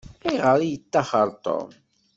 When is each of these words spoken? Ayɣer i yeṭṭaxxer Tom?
Ayɣer 0.29 0.59
i 0.61 0.67
yeṭṭaxxer 0.71 1.29
Tom? 1.43 1.69